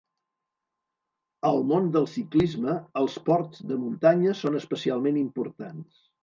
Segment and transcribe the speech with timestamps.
[1.49, 6.03] Al món del ciclisme els ports de muntanya són especialment importants.